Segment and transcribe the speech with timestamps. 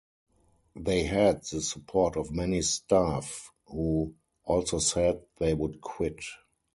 [0.75, 6.23] They had the support of many staff who also said they would quit.